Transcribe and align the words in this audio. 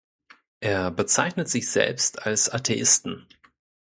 Er 0.61 0.89
bezeichnet 0.89 1.47
sich 1.47 1.69
selbst 1.69 2.23
als 2.25 2.49
Atheisten. 2.49 3.27